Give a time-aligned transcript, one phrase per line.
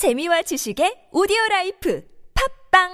[0.00, 2.00] 재미와 지식의 오디오 라이프
[2.72, 2.88] 팟빵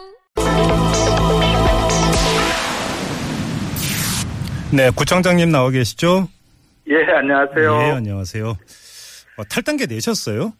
[4.77, 6.27] 네, 구청장님 나와 계시죠?
[6.89, 7.73] 예, 안녕하세요.
[7.75, 8.49] 예, 안녕하세요.
[8.49, 10.53] 어, 탈당계 내셨어요?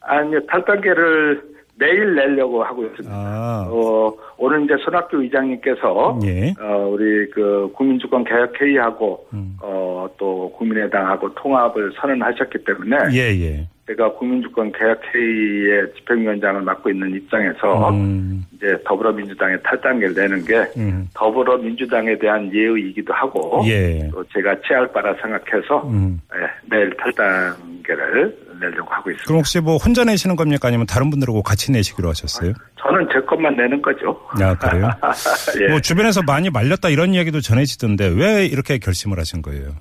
[0.00, 1.42] 아니요, 탈당계를
[1.78, 3.14] 내일 내려고 하고 있습니다.
[3.14, 6.54] 아, 어, 오늘 이제 손학규 의장님께서 예.
[6.58, 9.58] 어, 우리 그 국민주권 개혁 회의하고 음.
[9.60, 9.81] 어,
[10.18, 13.68] 또 국민의당하고 통합을 선언하셨기 때문에 예, 예.
[13.86, 21.08] 제가 국민주권 개혁 회의의 집행위원장을 맡고 있는 입장에서 음, 이제 더불어민주당에 탈당계를 내는 게 음,
[21.14, 24.08] 더불어민주당에 대한 예의이기도 하고 예.
[24.12, 26.20] 또 제가 취할 바라 생각해서 음.
[26.34, 29.24] 예, 내일 탈단계를 내려고 하고 있습니다.
[29.26, 30.68] 그럼 혹시 뭐 혼자 내시는 겁니까?
[30.68, 32.52] 아니면 다른 분들하고 같이 내시기로 하셨어요?
[32.80, 34.18] 저는 제 것만 내는 거죠.
[34.40, 34.90] 아, 그래요?
[35.60, 35.68] 예.
[35.68, 39.72] 뭐 주변에서 많이 말렸다 이런 이야기도 전해지던데 왜 이렇게 결심을 하신 거예요?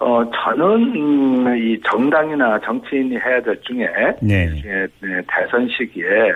[0.00, 3.88] 어, 저는, 음, 이 정당이나 정치인이 해야 될 중에,
[4.22, 4.48] 네.
[4.64, 6.32] 예, 네, 대선 시기에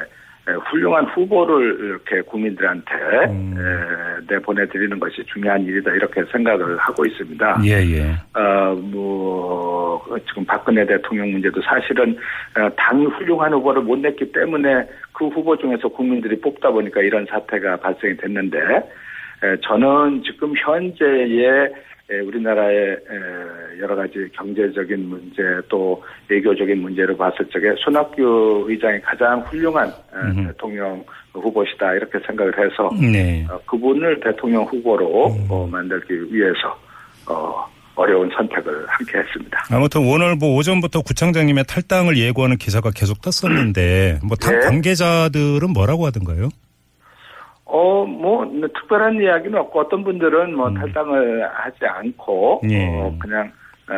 [0.48, 2.94] 에, 훌륭한 후보를 이렇게 국민들한테
[3.30, 3.54] 음.
[3.56, 7.60] 에, 내보내드리는 것이 중요한 일이다 이렇게 생각을 하고 있습니다.
[7.64, 8.02] 예, 예.
[8.36, 12.16] 어, 뭐, 지금 박근혜 대통령 문제도 사실은
[12.58, 17.76] 어, 당이 훌륭한 후보를 못 냈기 때문에 그 후보 중에서 국민들이 뽑다 보니까 이런 사태가
[17.76, 21.72] 발생이 됐는데, 에, 저는 지금 현재의 에,
[22.20, 29.88] 우리나라의 에, 여러 가지 경제적인 문제 또 외교적인 문제를 봤을 적에 손학규 의장이 가장 훌륭한
[29.88, 29.92] 에,
[30.30, 30.46] 음흠.
[30.48, 33.46] 대통령 후보시다 이렇게 생각을 해서 네.
[33.50, 35.46] 어, 그분을 대통령 후보로 음.
[35.48, 36.78] 어, 만들기 위해서
[37.26, 39.64] 어, 어려운 선택을 함께 했습니다.
[39.70, 44.66] 아무튼 오늘 뭐 오전부터 구청장님의 탈당을 예고하는 기사가 계속 떴었는데 뭐당 네.
[44.66, 46.48] 관계자들은 뭐라고 하던가요?
[47.72, 52.70] 어, 뭐, 특별한 이야기는 없고, 어떤 분들은 뭐, 탈당을 하지 않고, 음.
[52.70, 52.86] 예.
[52.86, 53.50] 어, 그냥,
[53.88, 53.94] 어,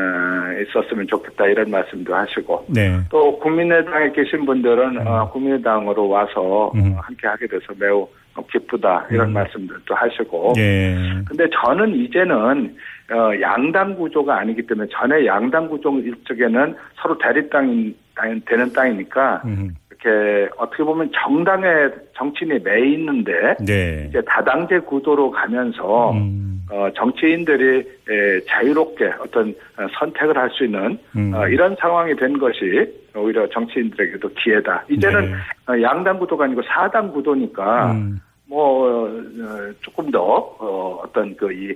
[0.62, 3.00] 있었으면 좋겠다, 이런 말씀도 하시고, 네.
[3.10, 6.94] 또, 국민의당에 계신 분들은, 어, 국민의당으로 와서, 음.
[6.96, 8.06] 어, 함께 하게 돼서 매우
[8.48, 9.32] 기쁘다, 이런 음.
[9.32, 10.94] 말씀들도 하시고, 예.
[11.26, 12.76] 근데 저는 이제는
[13.12, 19.74] 어, 양당 구조가 아니기 때문에 전에 양당 구조 일적에는 서로 대립당이 땅- 되는 땅이니까 음.
[20.04, 24.06] 이렇게 어떻게 보면 정당의 정치인이 매 있는데 네.
[24.08, 26.66] 이제 다당제 구도로 가면서 음.
[26.70, 31.32] 어, 정치인들이 에, 자유롭게 어떤 어, 선택을 할 수 있는 음.
[31.34, 34.84] 어, 이런 상황이 된 것이 오히려 정치인들에게도 기회다.
[34.90, 35.72] 이제는 네.
[35.72, 38.20] 어, 양당 구도가 아니고 사당 구도니까 음.
[38.46, 41.74] 뭐 어, 조금 더 어, 어떤 그이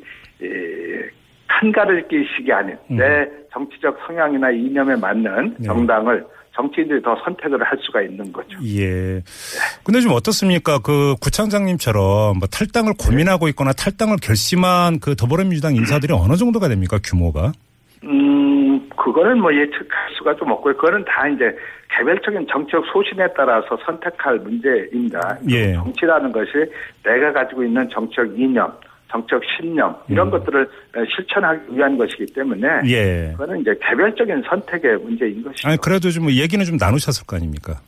[1.46, 2.96] 한가르기식이 아닌 음.
[2.96, 5.66] 내 정치적 성향이나 이념에 맞는 네.
[5.66, 6.24] 정당을
[6.58, 8.58] 정치인들이 더 선택을 할 수가 있는 거죠.
[8.64, 9.22] 예.
[9.84, 10.80] 근데 좀 어떻습니까?
[10.80, 16.98] 그 구청장님처럼 뭐 탈당을 고민하고 있거나 탈당을 결심한 그 더불어민주당 인사들이 어느 정도가 됩니까?
[17.02, 17.52] 규모가?
[18.04, 20.76] 음, 그거는 뭐 예측할 수가 좀 없고요.
[20.76, 21.56] 그거는 다 이제
[21.96, 25.38] 개별적인 정치적 소신에 따라서 선택할 문제입니다.
[25.50, 25.74] 예.
[25.74, 26.50] 정치라는 것이
[27.04, 28.72] 내가 가지고 있는 정치적 이념,
[29.10, 30.68] 정치적 신념 이런 것들을
[31.16, 32.88] 실천하기 위한 것이기 때문에 음.
[32.88, 33.32] 예.
[33.32, 35.68] 그거는 이제 개별적인 선택의 문제인 것이죠.
[35.68, 37.80] 아니 그래도 좀 얘기는 좀 나누셨을 거 아닙니까?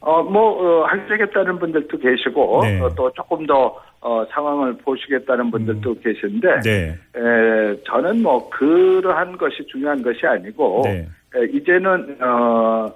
[0.00, 2.80] 어, 뭐, 어, 하시겠다는 분들도 계시고, 네.
[2.80, 6.98] 어, 또 조금 더, 어, 상황을 보시겠다는 분들도 계신데, 네.
[7.16, 11.08] 에, 저는 뭐, 그러한 것이 중요한 것이 아니고, 네.
[11.34, 12.86] 에, 이제는, 어,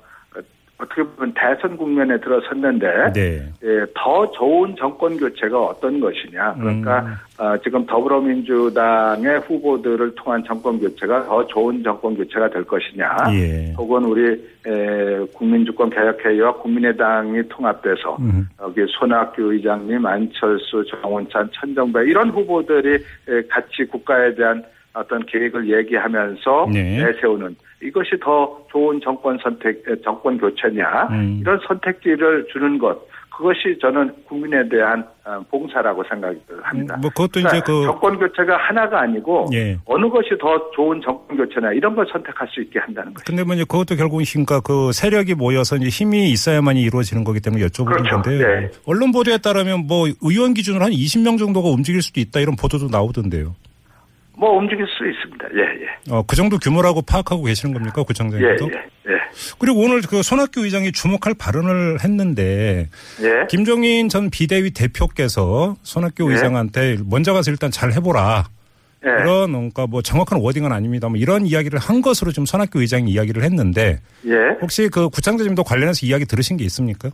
[0.79, 3.43] 어떻게 보면 대선 국면에 들어섰는데, 네.
[3.63, 6.55] 예, 더 좋은 정권 교체가 어떤 것이냐.
[6.55, 7.45] 그러니까 음.
[7.45, 13.17] 어, 지금 더불어민주당의 후보들을 통한 정권 교체가 더 좋은 정권 교체가 될 것이냐.
[13.33, 13.73] 예.
[13.79, 14.33] 혹은 우리
[14.67, 18.49] 에, 국민주권 개혁회의와 국민의당이 통합돼서 음.
[18.61, 26.69] 여기 손학규 의장님, 안철수, 정원찬, 천정배 이런 후보들이 에, 같이 국가에 대한 어떤 계획을 얘기하면서
[26.73, 27.05] 네.
[27.05, 31.39] 내세우는 이것이 더 좋은 정권 선택, 에, 정권 교체냐 음.
[31.41, 33.07] 이런 선택지를 주는 것
[33.37, 36.97] 그것이 저는 국민에 대한 어, 봉사라고 생각을 합니다.
[36.97, 39.79] 음, 뭐 그것도 이제 그 정권 교체가 하나가 아니고 예.
[39.87, 43.25] 어느 것이 더 좋은 정권 교체나 이런 걸 선택할 수 있게 한다는 거죠.
[43.27, 47.65] 근데 뭐 이제 그것도 결국은 힘과 그 세력이 모여서 이제 힘이 있어야만이 이루어지는 거기 때문에
[47.67, 48.23] 여쭤보는 그렇죠.
[48.23, 48.61] 건데요.
[48.61, 48.71] 네.
[48.87, 53.55] 언론 보도에 따르면 뭐 의원 기준으로 한 20명 정도가 움직일 수도 있다 이런 보도도 나오던데요.
[54.37, 55.49] 뭐 움직일 수 있습니다.
[55.55, 56.13] 예, 예.
[56.15, 58.65] 어, 그 정도 규모라고 파악하고 계시는 겁니까, 예, 구청장님도?
[58.67, 59.19] 예, 예.
[59.59, 62.89] 그리고 오늘 그 손학규 의장이 주목할 발언을 했는데
[63.23, 63.47] 예.
[63.49, 66.35] 김종인 전 비대위 대표께서 손학규 네.
[66.35, 68.45] 의장한테 먼저 가서 일단 잘 해보라.
[69.05, 69.09] 예.
[69.23, 73.99] 이런 그러니까 뭐 정확한 워딩은 아닙니다만 이런 이야기를 한 것으로 좀 손학규 의장이 이야기를 했는데
[74.27, 74.35] 예.
[74.61, 77.11] 혹시 그 구청장님도 관련해서 이야기 들으신 게 있습니까?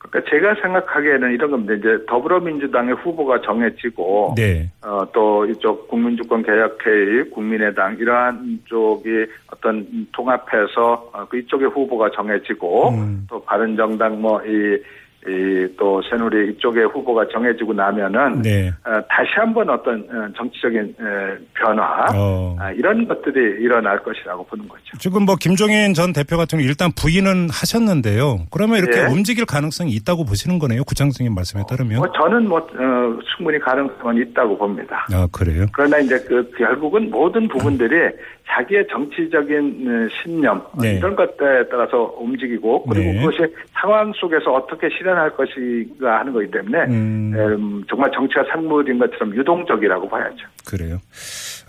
[0.00, 1.74] 그러니까 제가 생각하기에는 이런 겁니다.
[1.74, 4.70] 이제 더불어민주당의 후보가 정해지고 네.
[4.82, 12.88] 어, 또 이쪽 국민주권 개혁회의, 국민의당 이러한 쪽이 어떤 통합해서 어, 그 이쪽의 후보가 정해지고
[12.90, 13.26] 음.
[13.28, 14.82] 또 바른정당 뭐 이
[15.28, 18.70] 이또 새누리 이쪽의 후보가 정해지고 나면은 네.
[18.86, 22.56] 어, 다시 한번 어떤 어, 정치적인 에, 변화 어.
[22.58, 24.82] 아, 이런 것들이 일어날 것이라고 보는 거죠.
[24.98, 28.46] 지금 뭐 김종인 전 대표 같은 경우 일단 부인은 하셨는데요.
[28.50, 29.04] 그러면 이렇게 예.
[29.12, 30.84] 움직일 가능성이 있다고 보시는 거네요.
[30.84, 31.98] 구창장님 말씀에 따르면.
[31.98, 35.06] 뭐 저는 뭐 어, 충분히 가능성은 있다고 봅니다.
[35.12, 35.66] 아 그래요.
[35.74, 38.10] 그러나 이제 그 결국은 모든 부분들이
[38.50, 40.94] 자기의 정치적인 어, 신념 네.
[40.94, 43.18] 이런 것들에 따라서 움직이고 그리고 네.
[43.20, 47.32] 그것이 상황 속에서 어떻게 실현할 것이가 하는 거기 때문에 음.
[47.34, 50.46] 음, 정말 정치가 산물인 것처럼 유동적이라고 봐야죠.
[50.66, 50.98] 그래요.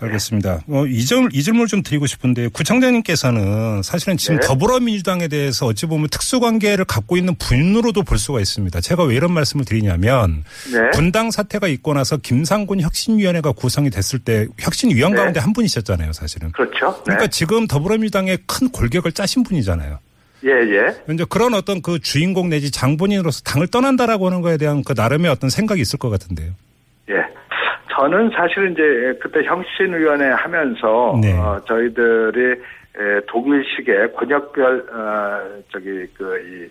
[0.00, 0.60] 알겠습니다.
[0.68, 4.46] 어, 이, 점, 이 질문을 좀 드리고 싶은데 구청장님께서는 사실은 지금 네.
[4.46, 8.80] 더불어민주당에 대해서 어찌 보면 특수관계를 갖고 있는 분으로도 볼 수가 있습니다.
[8.80, 10.42] 제가 왜 이런 말씀을 드리냐면
[10.72, 10.90] 네.
[10.90, 15.18] 분당 사태가 있고 나서 김상곤 혁신위원회가 구성이 됐을 때 혁신위원 네.
[15.18, 16.50] 가운데 한 분이셨잖아요, 사실은.
[16.52, 16.71] 그렇죠.
[16.72, 17.02] 네.
[17.04, 19.98] 그러니까 지금 더불어민주당의 큰 골격을 짜신 분이잖아요.
[20.44, 21.12] 예, 예.
[21.12, 25.50] 이제 그런 어떤 그 주인공 내지 장본인으로서 당을 떠난다라고 하는 거에 대한 그 나름의 어떤
[25.50, 26.52] 생각이 있을 것 같은데요.
[27.10, 27.14] 예.
[27.94, 31.32] 저는 사실 이제 그때 혁신위원회 하면서 네.
[31.38, 36.68] 어, 저희들이 에, 독일식의 권역별 어, 저기 그이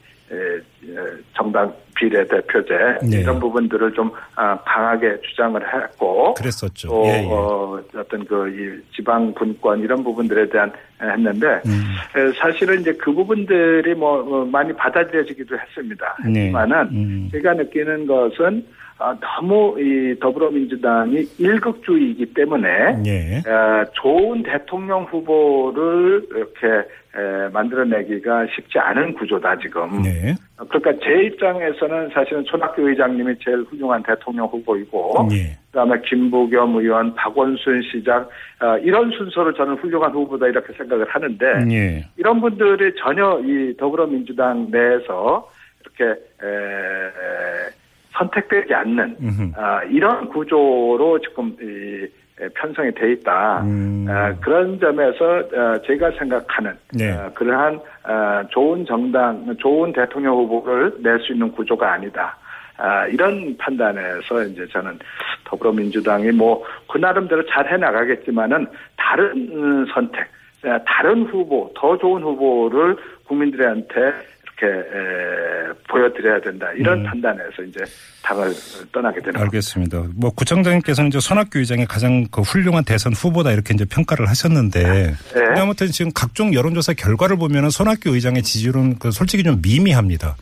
[1.33, 3.19] 정당 비례대표제 네.
[3.19, 6.87] 이런 부분들을 좀 아, 강하게 주장을 했고 그랬었죠.
[6.87, 7.27] 또 예, 예.
[7.29, 11.95] 어, 어떤 그이 지방 분권 이런 부분들에 대한 했는데 음.
[12.15, 16.17] 에, 사실은 이제 그 부분들이 뭐 어, 많이 받아들여지기도 했습니다.
[16.25, 16.51] 네.
[16.51, 17.29] 하지만은 음.
[17.31, 18.65] 제가 느끼는 것은
[18.97, 22.69] 아, 너무 이 더불어민주당이 일극주의이기 때문에
[23.05, 23.37] 예.
[23.49, 30.01] 어, 좋은 대통령 후보를 이렇게 에, 만들어내기가 쉽지 않은 구조다 지금.
[30.01, 30.33] 네.
[30.69, 35.57] 그러니까 제 입장에서는 사실은 손학규 의장님이 제일 훌륭한 대통령 후보이고 예.
[35.71, 38.27] 그다음에 김부겸 의원, 박원순 시장
[38.61, 42.05] 어, 이런 순서로 저는 훌륭한 후보다 이렇게 생각을 하는데 예.
[42.15, 45.49] 이런 분들이 전혀 이 더불어민주당 내에서
[45.81, 46.05] 이렇게
[46.43, 47.71] 에, 에,
[48.13, 49.17] 선택되지 않는.
[49.55, 52.07] 아, 이런 구조로 지금 이, 에,
[52.55, 53.61] 편성이 돼 있다.
[53.63, 54.05] 음.
[54.09, 57.11] 아, 그런 점에서 어, 제가 생각하는 네.
[57.11, 62.35] 어, 그러한 어, 좋은 정당, 좋은 대통령 후보를 낼 수 있는 구조가 아니다.
[62.77, 64.97] 아, 이런 판단에서 이제 저는
[65.45, 68.67] 더불어민주당이 뭐 그 나름대로 잘 해나가겠지만은
[68.97, 70.21] 다른 음, 선택,
[70.65, 72.97] 어, 다른 후보, 더 좋은 후보를
[73.27, 74.13] 국민들한테
[74.61, 76.67] 이렇게 에, 보여드려야 된다.
[76.75, 77.03] 이런 음.
[77.05, 77.83] 판단에서 이제
[78.23, 78.51] 당을
[78.91, 79.43] 떠나게 되는 거죠.
[79.43, 80.03] 알겠습니다.
[80.15, 85.59] 뭐 구청장님께서는 이제 손학규 의장이 가장 그 훌륭한 대선 후보다 이렇게 이제 평가를 하셨는데 네.
[85.59, 90.35] 아무튼 지금 각종 여론조사 결과를 보면은 손학규 의장의 지지율은 그 솔직히 좀 미미합니다.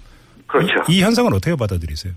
[0.47, 0.73] 그렇죠.
[0.89, 2.13] 이, 이 현상을 어떻게 받아들이세요?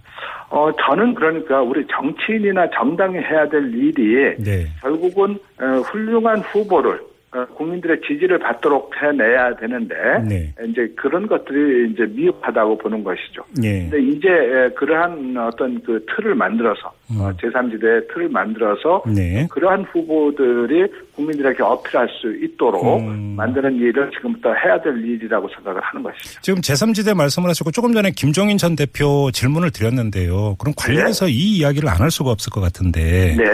[0.49, 4.69] 어, 저는 그러니까 우리 정치인이나 정당이 해야 될 일이 네.
[4.83, 7.12] 결국은 어, 훌륭한 후보를 어,
[7.57, 9.95] 국민들의 지지를 받도록 해내야 되는데
[10.29, 10.55] 네.
[10.69, 13.43] 이제 그런 것들이 이제 미흡하다고 보는 것이죠.
[13.63, 13.89] 예.
[13.89, 19.15] 근데 이제 에, 그러한 어떤 그 틀을 만들어서 어, 제3지대의 틀을 만들어서 음.
[19.15, 19.47] 네.
[19.51, 23.35] 그러한 후보들이 국민들에게 어필할 수 있도록 음.
[23.37, 26.41] 만드는 일을 지금부터 해야 될 일이라고 생각을 하는 것이죠.
[26.43, 30.57] 지금 제3지대 말씀을 하시고 조금 전에 김종인 전 대표 질문을 드렸는데요.
[30.59, 33.37] 그럼 관련해서 이 이야기를 안 할 수가 없을 것 같은데.
[33.39, 33.45] 네.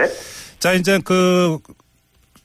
[0.57, 1.59] 자, 이제 그,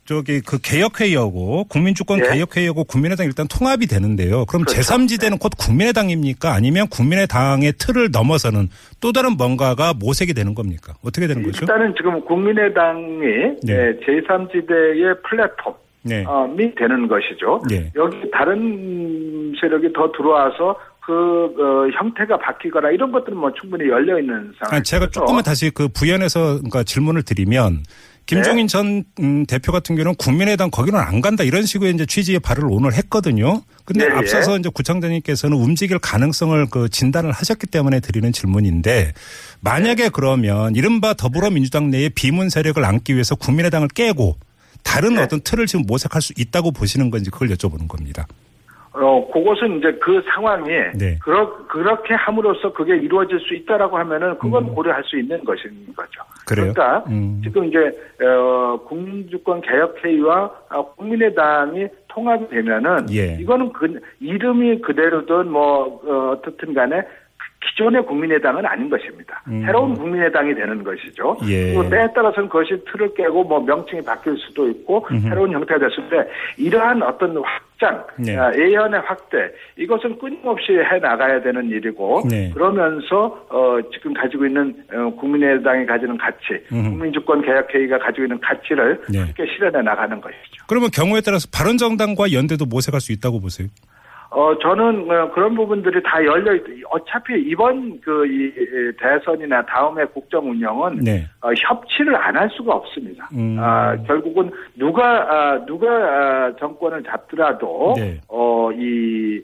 [0.04, 2.30] 저기 그 개혁회의하고 국민주권 네.
[2.30, 4.44] 개혁회의하고 국민의당 일단 통합이 되는데요.
[4.44, 4.80] 그럼 그렇죠.
[4.80, 6.52] 제3지대는 곧 국민의당입니까?
[6.52, 8.68] 아니면 국민의당의 틀을 넘어서는
[9.00, 10.94] 또 다른 뭔가가 모색이 되는 겁니까?
[11.02, 11.60] 어떻게 되는 거죠?
[11.62, 13.92] 일단은 지금 국민의당이 네.
[14.00, 16.22] 제3지대의 플랫폼 네.
[16.22, 17.62] 이 되는 것이죠.
[17.68, 17.90] 네.
[17.96, 24.52] 여기 다른 세력이 더 들어와서 그 어, 형태가 바뀌거나 이런 것들은 뭐 충분히 열려 있는
[24.58, 24.76] 상황.
[24.76, 27.82] 아니, 제가 조금만 다시 그 부연해서 그러니까 질문을 드리면
[28.26, 32.68] 김종인 전 음, 대표 같은 경우는 국민의당 거기는 안 간다 이런 식의 이제 취지의 발언을
[32.70, 33.62] 오늘 했거든요.
[33.84, 39.12] 근데 네, 앞서서 이제 구청장님께서는 움직일 가능성을 그 진단을 하셨기 때문에 드리는 질문인데
[39.60, 44.38] 만약에 그러면 이른바 더불어민주당 내에 비문 세력을 안기 위해서 국민의당을 깨고
[44.82, 45.22] 다른 네.
[45.22, 48.26] 어떤 틀을 지금 모색할 수 있다고 보시는 건지 그걸 여쭤보는 겁니다.
[48.94, 51.18] 어, 그것은 이제 그 상황이 네.
[51.20, 56.22] 그러, 그렇게 함으로써 그게 이루어질 수 있다라고 하면은 그건 고려할 수 있는 것인 거죠.
[56.22, 56.44] 음.
[56.46, 56.72] 그래요?
[56.72, 57.40] 그러니까 음.
[57.42, 57.78] 지금 이제
[58.24, 63.36] 어, 국민주권 개혁회의와 어, 국민의당이 통합이 되면은 예.
[63.40, 67.02] 이거는 그 이름이 그대로든 뭐 어, 어떻든 간에
[67.66, 69.42] 기존의 국민의당은 아닌 것입니다.
[69.48, 69.62] 음.
[69.64, 71.36] 새로운 국민의당이 되는 것이죠.
[71.48, 71.74] 예.
[71.74, 76.30] 그리고 때에 따라서는 그것이 틀을 깨고 뭐 명칭이 바뀔 수도 있고 새로운 형태가 됐을 때
[76.58, 78.34] 이러한 어떤 확 장, 네.
[78.34, 82.50] 아, 예연의 확대 이것은 끊임없이 해 나가야 되는 일이고 네.
[82.54, 86.90] 그러면서 어, 지금 가지고 있는 어, 국민의당이 가지는 가치, 음.
[86.90, 89.18] 국민주권 개혁회의가 가지고 있는 가치를 네.
[89.18, 90.64] 함께 실현해 나가는 것이죠.
[90.66, 93.68] 그러면 경우에 따라서 바른정당과 연대도 모색할 수 있다고 보세요.
[94.36, 98.50] 어, 저는 어, 그런 부분들이 다 열려 있, 어차피 이번 그 이
[98.98, 101.24] 대선이나 다음의 국정 운영은 네.
[101.40, 103.28] 어, 협치를 안 할 수가 없습니다.
[103.32, 103.56] 음.
[103.60, 108.18] 아, 결국은 누가 아, 누가 아, 정권을 잡더라도 네.
[108.28, 109.40] 어, 이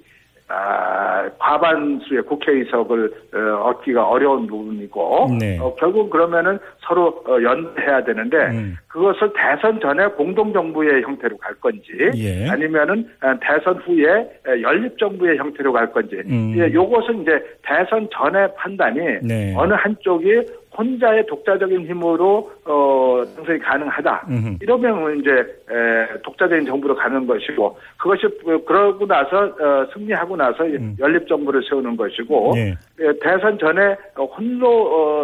[0.53, 3.39] 아, 과반수의 국회의석을 어,
[3.69, 5.57] 얻기가 어려운 부분이고 네.
[5.61, 8.77] 어, 결국 그러면은 서로 어, 연대해야 되는데 음.
[8.89, 12.49] 그것을 대선 전에 공동정부의 형태로 갈 건지 예.
[12.49, 16.53] 아니면은 어, 대선 후에 에, 연립정부의 형태로 갈 건지 음.
[16.57, 19.55] 예, 요것은 이제 대선 전의 판단이 네.
[19.57, 24.27] 어느 한쪽이 혼자의 독자적인 힘으로 어 당선이 가능하다.
[24.31, 24.57] 음흠.
[24.63, 30.59] 이러면 이제 에, 독자적인 정부로 가는 것이고 그것이 그- 그러고 나서 어, 승리하고 나서
[30.99, 32.57] 연립 정부를 세우는 것이고 음.
[32.59, 32.77] 예.
[33.03, 34.69] 예, 대선 전에 어, 홀로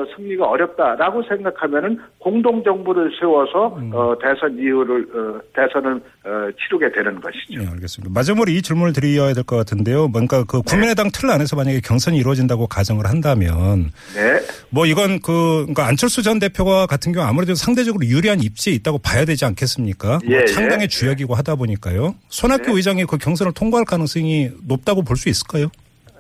[0.00, 3.90] 어, 승리가 어렵다라고 생각하면은 공동 정부를 세워서 음.
[3.94, 7.60] 어, 대선 이후를 어, 대선을 어, 치르게 되는 것이죠.
[7.60, 8.12] 네, 알겠습니다.
[8.12, 10.08] 마지막으로 이 질문을 드려야 될 것 같은데요.
[10.08, 14.40] 뭔가 그 국민의당 틀 안에서 만약에 경선이 이루어진다고 가정을 한다면 네.
[14.70, 15.35] 뭐 이건 그
[15.66, 20.18] 그러니까 안철수 전 대표가 같은 경우 아무래도 상대적으로 유리한 입지에 있다고 봐야 되지 않겠습니까?
[20.24, 20.44] 예, 뭐 예.
[20.46, 22.14] 창당의 주역이고 하다 보니까요.
[22.28, 25.66] 손학규 의장이 그 경선을 통과할 가능성이 높다고 볼 수 있을까요?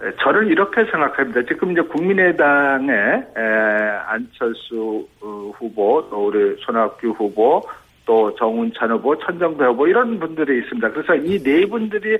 [0.02, 1.42] 에, 저는 이렇게 생각합니다.
[1.48, 3.40] 지금 이제 국민의당의 에,
[4.06, 7.62] 안철수 어, 후보, 또 우리 손학규 후보,
[8.04, 10.90] 또 정운찬 후보, 천정배 후보 이런 분들이 있습니다.
[10.92, 12.18] 그래서 이 네 분들이 에,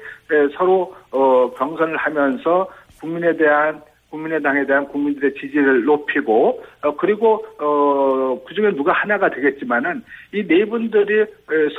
[0.57, 2.69] 서로 어, 경선을 하면서
[3.01, 10.47] 국민에 대한 국민의당에 대한 국민들의 지지를 높이고 어, 그리고 어, 그중에 누가 하나가 되겠지만은 이
[10.47, 11.27] 네 분들이 에,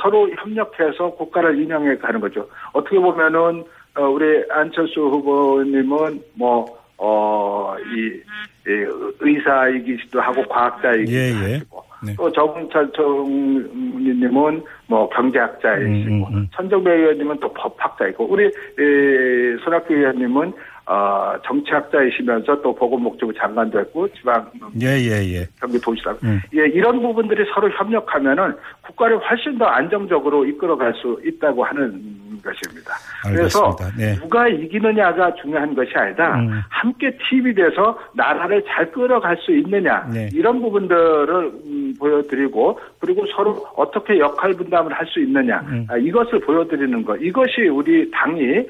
[0.02, 2.48] 서로 협력해서 국가를 운영해 가는 거죠.
[2.72, 3.64] 어떻게 보면은
[3.96, 6.64] 어, 우리 안철수 후보님은 뭐,
[6.98, 8.20] 어, 이,
[8.68, 8.86] 이
[9.20, 11.54] 의사이기도 하고 과학자이기도 예, 예.
[11.54, 12.14] 하시고 네.
[12.16, 16.48] 또 정은철 총리님은 뭐 경제학자이시고 음, 음, 음.
[16.54, 20.52] 천정배 의원님은 또 법학자이고 우리 에, 손학규 의원님은
[20.86, 24.50] 어, 정치학자이시면서 또 보건복지부 장관도 했고 지방
[24.80, 25.46] 예, 예, 예.
[25.60, 26.40] 경기 도시락 음.
[26.54, 32.00] 예, 이런 부분들이 서로 협력하면은 국가를 훨씬 더 안정적으로 이끌어갈 수 있다고 하는
[32.42, 32.92] 것입니다.
[33.22, 33.96] 그래서 알겠습니다.
[33.96, 34.14] 네.
[34.16, 36.60] 누가 이기느냐가 중요한 것이 아니라 음.
[36.68, 40.28] 함께 팀이 돼서 나라를 잘 끌어갈 수 있느냐 네.
[40.32, 45.86] 이런 부분들을 음, 보여드리고 그리고 서로 어떻게 역할 분담을 할 수 있느냐 음.
[45.88, 48.64] 아, 이것을 보여드리는 것 이것이 우리 당이 에,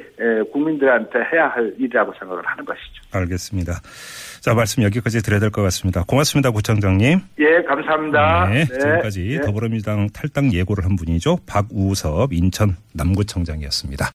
[0.53, 3.03] 국민들한테 해야 할 일이라고 생각을 하는 것이죠.
[3.13, 3.73] 알겠습니다.
[4.41, 6.05] 자, 말씀 여기까지 드려야 될 것 같습니다.
[6.07, 7.19] 고맙습니다, 구청장님.
[7.41, 8.49] 예, 감사합니다.
[8.51, 9.41] 네, 지금까지 네.
[9.41, 11.39] 더불어민주당 탈당 예고를 한 분이죠.
[11.47, 14.05] 박우섭 인천 남구청장이었습니다.